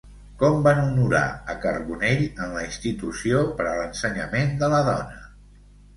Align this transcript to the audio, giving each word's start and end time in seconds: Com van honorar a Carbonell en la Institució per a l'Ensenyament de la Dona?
Com 0.43 0.55
van 0.67 0.79
honorar 0.83 1.25
a 1.53 1.57
Carbonell 1.65 2.23
en 2.45 2.55
la 2.57 2.65
Institució 2.69 3.45
per 3.61 3.69
a 3.73 3.77
l'Ensenyament 3.81 4.57
de 4.65 4.71
la 4.77 4.85
Dona? 4.89 5.21